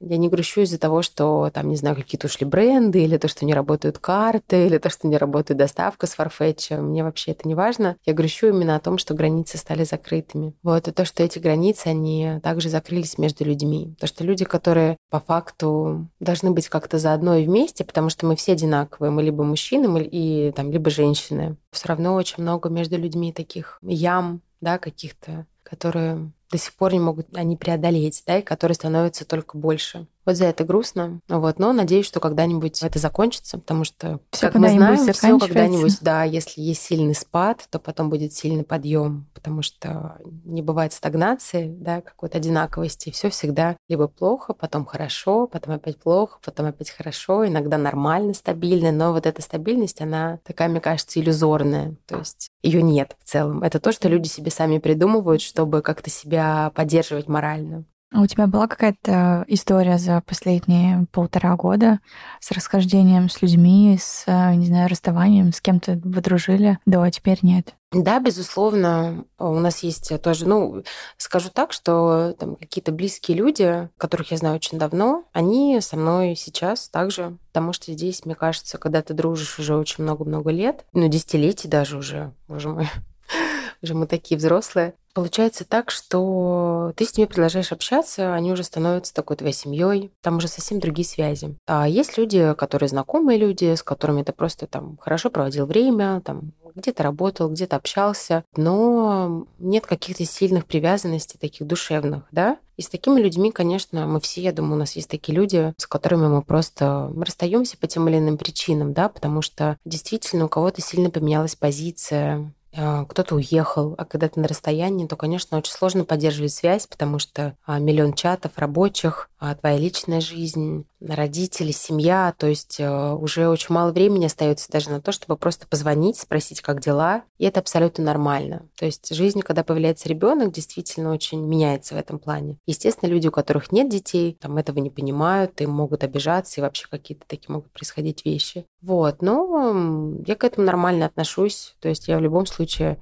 [0.01, 3.45] я не грущу из-за того, что там, не знаю, какие-то ушли бренды, или то, что
[3.45, 6.82] не работают карты, или то, что не работает доставка с Farfetch.
[6.82, 7.97] Мне вообще это не важно.
[8.06, 10.54] Я грущу именно о том, что границы стали закрытыми.
[10.63, 13.95] Вот, и то, что эти границы, они также закрылись между людьми.
[13.99, 18.36] То, что люди, которые по факту должны быть как-то заодно и вместе, потому что мы
[18.36, 21.58] все одинаковые, мы либо мужчины, мы и там, либо женщины.
[21.71, 27.00] Все равно очень много между людьми таких ям, да, каких-то, которые до сих пор не
[27.00, 30.08] могут они преодолеть, да, и которые становятся только больше.
[30.26, 31.20] Вот за это грустно.
[31.28, 35.98] Вот, но надеюсь, что когда-нибудь это закончится, потому что, всё как мы знаем, все когда-нибудь,
[36.02, 41.74] да, если есть сильный спад, то потом будет сильный подъем, потому что не бывает стагнации,
[41.80, 43.10] да, какой-то одинаковости.
[43.12, 48.92] Все всегда либо плохо, потом хорошо, потом опять плохо, потом опять хорошо, иногда нормально, стабильно,
[48.92, 51.96] но вот эта стабильность, она такая, мне кажется, иллюзорная.
[52.06, 53.64] То есть ее нет в целом.
[53.64, 57.86] Это то, что люди себе сами придумывают, чтобы как-то себя поддерживать морально.
[58.13, 62.00] А у тебя была какая-то история за последние полтора года
[62.41, 67.10] с расхождением с людьми, с, э, не знаю, расставанием, с кем-то вы дружили, да, а
[67.10, 67.74] теперь нет?
[67.93, 70.84] Да, безусловно, у нас есть тоже, ну,
[71.15, 76.36] скажу так, что там какие-то близкие люди, которых я знаю очень давно, они со мной
[76.36, 81.08] сейчас также, потому что здесь, мне кажется, когда ты дружишь уже очень много-много лет, ну,
[81.08, 82.89] десятилетий даже уже, боже мой,
[83.82, 89.13] уже мы такие взрослые, Получается так, что ты с ними продолжаешь общаться, они уже становятся
[89.13, 91.56] такой твоей семьей, там уже совсем другие связи.
[91.67, 96.54] А есть люди, которые знакомые люди, с которыми ты просто там хорошо проводил время, там
[96.76, 102.58] где-то работал, где-то общался, но нет каких-то сильных привязанностей таких душевных, да?
[102.78, 105.86] И с такими людьми, конечно, мы все, я думаю, у нас есть такие люди, с
[105.86, 110.82] которыми мы просто расстаемся по тем или иным причинам, да, потому что действительно у кого-то
[110.82, 116.54] сильно поменялась позиция, кто-то уехал, а когда ты на расстоянии, то, конечно, очень сложно поддерживать
[116.54, 122.80] связь, потому что а, миллион чатов рабочих, а, твоя личная жизнь, родители, семья, то есть
[122.80, 127.46] уже очень мало времени остается даже на то, чтобы просто позвонить, спросить, как дела, и
[127.46, 128.70] это абсолютно нормально.
[128.78, 132.58] То есть жизнь, когда появляется ребенок, действительно очень меняется в этом плане.
[132.68, 136.88] Естественно, люди, у которых нет детей, там этого не понимают, им могут обижаться, и вообще
[136.90, 138.66] какие-то такие могут происходить вещи.
[138.82, 142.98] Вот, но я к этому нормально отношусь, то есть я в любом случае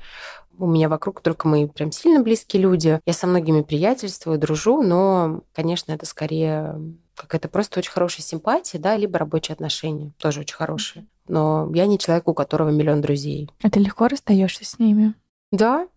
[0.58, 3.00] у меня вокруг только мои прям сильно близкие люди.
[3.06, 6.76] Я со многими приятельствую, дружу, но, конечно, это скорее
[7.16, 11.08] какая-то просто очень хорошая симпатия, да, либо рабочие отношения, тоже очень хорошие.
[11.28, 13.50] Но я не человек, у которого миллион друзей.
[13.64, 15.14] А ты легко расстаешься с ними?
[15.52, 15.88] Да,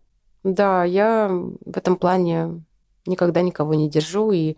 [0.45, 2.62] да, я в этом плане
[3.07, 4.57] никогда никого не держу и,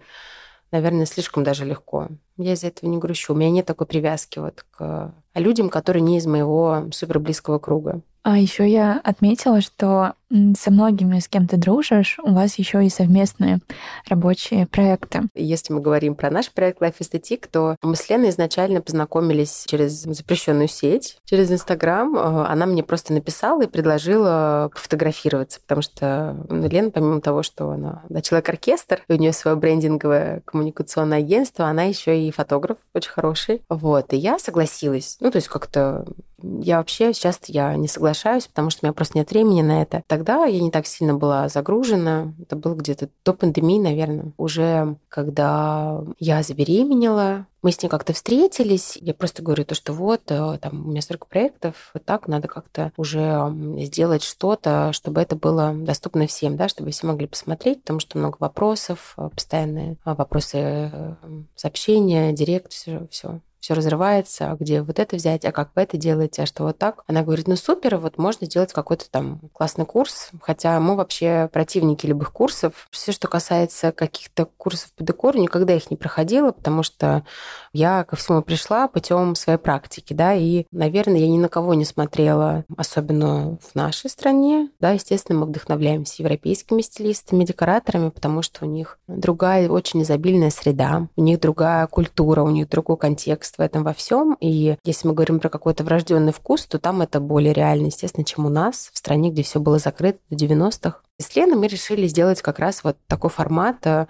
[0.75, 2.09] наверное, слишком даже легко.
[2.37, 3.33] Я из-за этого не грущу.
[3.33, 8.01] У меня нет такой привязки вот к людям, которые не из моего супер близкого круга.
[8.23, 12.89] А еще я отметила, что со многими, с кем ты дружишь, у вас еще и
[12.89, 13.61] совместные
[14.09, 15.23] рабочие проекты.
[15.35, 19.93] Если мы говорим про наш проект Life Aesthetic, то мы с Леной изначально познакомились через
[19.93, 22.17] запрещенную сеть, через Инстаграм.
[22.17, 27.71] Э, она мне просто написала и предложила пофотографироваться, потому что ну, Лена, помимо того, что
[27.71, 33.63] она да, человек-оркестр, у нее свое брендинговое коммуникационное агентство, она еще и фотограф очень хороший.
[33.69, 35.17] Вот, и я согласилась.
[35.21, 36.05] Ну, то есть как-то
[36.43, 40.03] я вообще сейчас я не соглашаюсь, потому что у меня просто нет времени на это.
[40.15, 42.35] Тогда я не так сильно была загружена.
[42.41, 44.31] Это было где-то до пандемии, наверное.
[44.37, 48.97] Уже когда я забеременела, мы с ней как-то встретились.
[49.01, 52.47] Я просто говорю то, что вот, э, там, у меня столько проектов, вот так надо
[52.47, 57.99] как-то уже сделать что-то, чтобы это было доступно всем, да, чтобы все могли посмотреть, потому
[57.99, 61.17] что много вопросов, э, постоянные э, вопросы
[61.57, 65.97] сообщения, директ, все, все все разрывается, а где вот это взять, а как вы это
[65.97, 67.03] делаете, а что вот так.
[67.07, 72.05] Она говорит, ну супер, вот можно сделать какой-то там классный курс, хотя мы вообще противники
[72.05, 72.87] любых курсов.
[72.91, 77.25] Все, что касается каких-то курсов по декору, никогда их не проходила, потому что
[77.73, 81.87] я ко всему пришла путем своей практики, да, и, наверное, я ни на кого не
[81.87, 88.69] смотрела, особенно в нашей стране, да, естественно, мы вдохновляемся европейскими стилистами, декораторами, потому что у
[88.69, 93.83] них другая очень изобильная среда, у них другая культура, у них другой контекст, в этом
[93.83, 94.37] во всем.
[94.41, 98.47] И если мы говорим про какой-то врожденный вкус, то там это более реально, естественно, чем
[98.47, 101.01] у нас, в стране, где все было закрыто до 90-х.
[101.21, 104.07] С Леной мы решили сделать как раз вот такой формат э,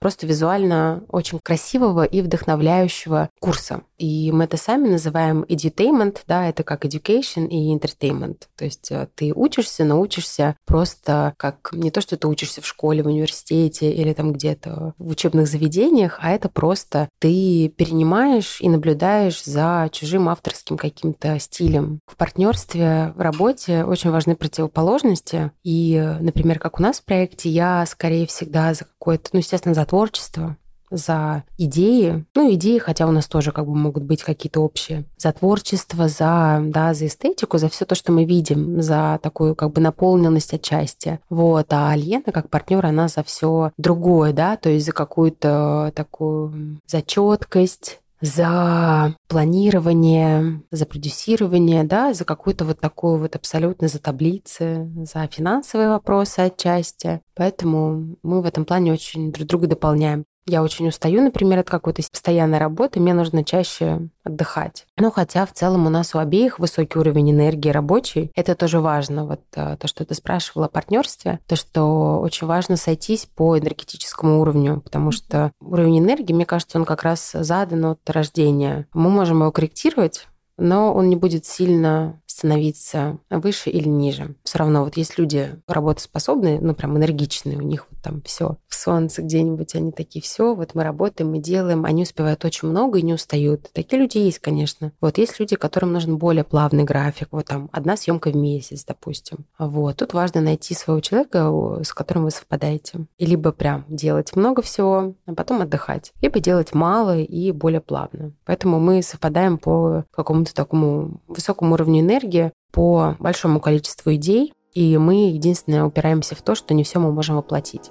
[0.00, 3.82] просто визуально очень красивого и вдохновляющего курса.
[3.96, 8.42] И мы это сами называем edutainment, да, это как education и entertainment.
[8.56, 13.04] То есть э, ты учишься, научишься просто как не то, что ты учишься в школе,
[13.04, 19.44] в университете или там где-то в учебных заведениях, а это просто ты перенимаешь и наблюдаешь
[19.44, 22.00] за чужим авторским каким-то стилем.
[22.06, 25.52] В партнерстве, в работе очень важны противоположности.
[25.62, 29.84] И, например, как у нас в проекте, я скорее всегда за какое-то, ну, естественно, за
[29.84, 30.56] творчество,
[30.90, 35.32] за идеи, ну, идеи, хотя у нас тоже как бы могут быть какие-то общие, за
[35.32, 39.80] творчество, за, да, за эстетику, за все то, что мы видим, за такую как бы
[39.80, 41.20] наполненность отчасти.
[41.28, 41.72] Вот.
[41.72, 48.00] А Альена как партнер, она за все другое, да, то есть за какую-то такую зачеткость,
[48.20, 55.88] за планирование, за продюсирование, да, за какую-то вот такую вот абсолютно за таблицы, за финансовые
[55.88, 57.20] вопросы отчасти.
[57.34, 60.24] Поэтому мы в этом плане очень друг друга дополняем.
[60.48, 64.86] Я очень устаю, например, от какой-то постоянной работы, мне нужно чаще отдыхать.
[64.96, 69.26] Но хотя в целом у нас у обеих высокий уровень энергии рабочий, это тоже важно.
[69.26, 74.40] Вот э, то, что ты спрашивала о партнерстве, то, что очень важно сойтись по энергетическому
[74.40, 78.86] уровню, потому что уровень энергии, мне кажется, он как раз задан от рождения.
[78.94, 80.28] Мы можем его корректировать,
[80.58, 84.36] но он не будет сильно становиться выше или ниже.
[84.44, 88.74] Все равно вот есть люди работоспособные, ну прям энергичные, у них вот там все в
[88.74, 93.02] солнце где-нибудь, они такие, все, вот мы работаем, мы делаем, они успевают очень много и
[93.02, 93.70] не устают.
[93.72, 94.92] Такие люди есть, конечно.
[95.00, 99.46] Вот есть люди, которым нужен более плавный график, вот там одна съемка в месяц, допустим.
[99.58, 101.50] Вот, тут важно найти своего человека,
[101.82, 103.06] с которым вы совпадаете.
[103.18, 108.32] И либо прям делать много всего, а потом отдыхать, либо делать мало и более плавно.
[108.44, 115.30] Поэтому мы совпадаем по какому-то такому высокому уровню энергии, по большому количеству идей, и мы
[115.30, 117.90] единственное упираемся в то, что не все мы можем воплотить.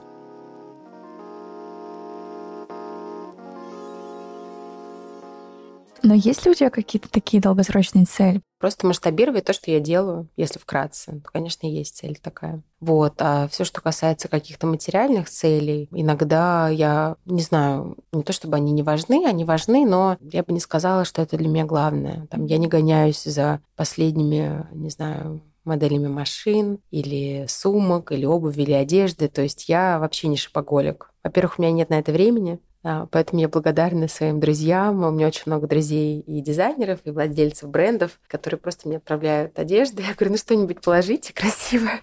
[6.04, 8.42] Но есть ли у тебя какие-то такие долгосрочные цели?
[8.60, 11.22] Просто масштабировать то, что я делаю, если вкратце.
[11.24, 12.62] То, конечно, есть цель такая.
[12.80, 13.14] Вот.
[13.20, 18.72] А все, что касается каких-то материальных целей, иногда я не знаю, не то чтобы они
[18.72, 22.28] не важны, они важны, но я бы не сказала, что это для меня главное.
[22.32, 28.72] Там я не гоняюсь за последними, не знаю, моделями машин или сумок, или обуви, или
[28.72, 29.28] одежды.
[29.28, 31.12] То есть я вообще не шопоголик.
[31.28, 32.58] Во-первых, у меня нет на это времени.
[32.86, 35.04] А, поэтому я благодарна своим друзьям.
[35.04, 40.02] У меня очень много друзей и дизайнеров, и владельцев брендов, которые просто мне отправляют одежду.
[40.08, 42.00] Я говорю, ну что-нибудь положите красивое.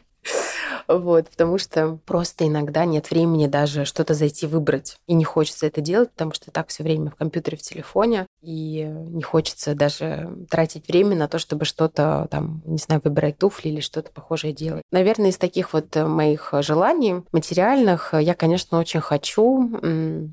[0.89, 4.97] Вот, потому что просто иногда нет времени даже что-то зайти выбрать.
[5.07, 8.27] И не хочется это делать, потому что так все время в компьютере, в телефоне.
[8.43, 13.71] И не хочется даже тратить время на то, чтобы что-то там, не знаю, выбирать туфли
[13.71, 14.83] или что-то похожее делать.
[14.93, 19.71] Наверное, из таких вот моих желаний материальных я, конечно, очень хочу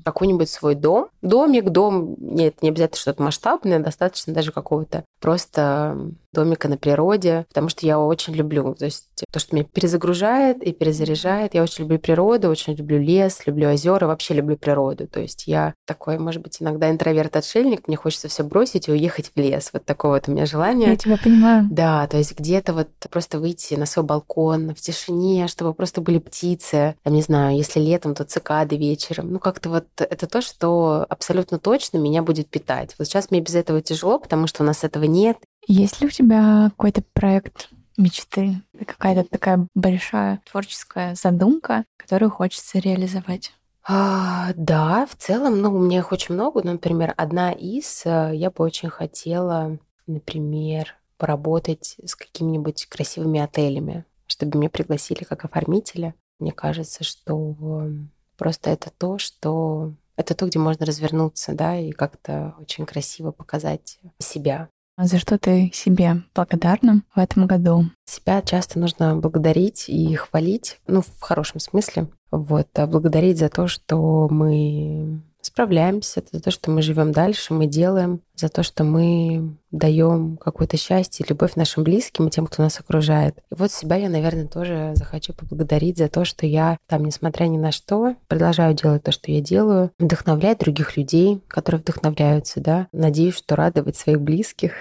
[0.04, 1.08] какой-нибудь свой дом.
[1.22, 5.96] Домик, дом, нет, не обязательно что-то масштабное, достаточно даже какого-то просто
[6.32, 8.74] домика на природе, потому что я очень люблю.
[8.74, 11.54] То есть то, что меня перезагружает и перезаряжает.
[11.54, 15.06] Я очень люблю природу, очень люблю лес, люблю озера, вообще люблю природу.
[15.06, 19.38] То есть я такой, может быть, иногда интроверт-отшельник, мне хочется все бросить и уехать в
[19.38, 19.70] лес.
[19.72, 20.90] Вот такое вот у меня желание.
[20.90, 21.68] Я тебя понимаю.
[21.70, 26.18] Да, то есть где-то вот просто выйти на свой балкон в тишине, чтобы просто были
[26.18, 26.96] птицы.
[27.02, 29.32] Там, не знаю, если летом, то цикады вечером.
[29.32, 32.94] Ну, как-то вот это то, что абсолютно точно меня будет питать.
[32.98, 35.36] Вот сейчас мне без этого тяжело, потому что у нас этого нет.
[35.66, 43.52] Есть ли у тебя какой-то проект мечты, какая-то такая большая творческая задумка, которую хочется реализовать?
[43.84, 46.62] А, да, в целом, ну, у меня их очень много.
[46.62, 54.58] Например, одна из, э, я бы очень хотела, например, поработать с какими-нибудь красивыми отелями, чтобы
[54.58, 56.14] меня пригласили как оформителя.
[56.38, 57.88] Мне кажется, что
[58.36, 63.98] просто это то, что это то, где можно развернуться, да, и как-то очень красиво показать
[64.18, 64.68] себя.
[64.96, 67.86] А за что ты себе благодарна в этом году?
[68.04, 72.08] Себя часто нужно благодарить и хвалить, ну, в хорошем смысле.
[72.30, 77.66] Вот, а благодарить за то, что мы справляемся, за то, что мы живем дальше, мы
[77.66, 82.80] делаем, за то, что мы даем какое-то счастье, любовь нашим близким и тем, кто нас
[82.80, 83.36] окружает.
[83.50, 87.58] И вот себя я, наверное, тоже захочу поблагодарить за то, что я там, несмотря ни
[87.58, 92.88] на что, продолжаю делать то, что я делаю, вдохновлять других людей, которые вдохновляются, да.
[92.92, 94.72] Надеюсь, что радовать своих близких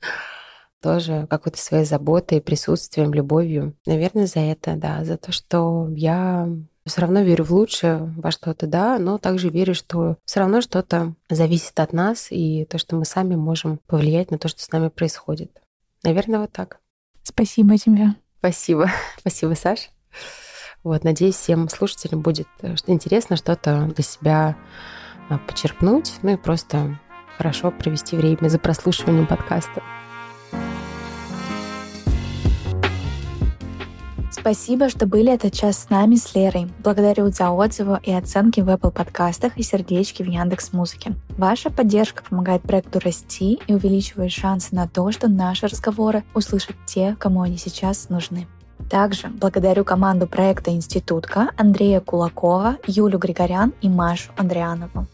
[0.82, 3.74] тоже какой-то своей заботой, присутствием, любовью.
[3.86, 6.48] Наверное, за это, да, за то, что я
[6.86, 11.14] все равно верю в лучшее, во что-то, да, но также верю, что все равно что-то
[11.30, 14.88] зависит от нас, и то, что мы сами можем повлиять на то, что с нами
[14.88, 15.60] происходит.
[16.02, 16.80] Наверное, вот так.
[17.22, 18.14] Спасибо тебе.
[18.38, 18.90] Спасибо.
[19.18, 19.90] Спасибо, Саш.
[20.82, 24.56] Вот, надеюсь, всем слушателям будет э, интересно что-то для себя
[25.28, 26.98] а, почерпнуть, ну и просто
[27.38, 29.82] хорошо провести время за прослушиванием подкаста.
[34.42, 36.68] Спасибо, что были этот час с нами, с Лерой.
[36.82, 41.14] Благодарю за отзывы и оценки в Apple подкастах и сердечки в Яндекс Музыке.
[41.38, 47.14] Ваша поддержка помогает проекту расти и увеличивает шансы на то, что наши разговоры услышат те,
[47.20, 48.48] кому они сейчас нужны.
[48.90, 55.06] Также благодарю команду проекта «Институтка» Андрея Кулакова, Юлю Григорян и Машу Андрианову.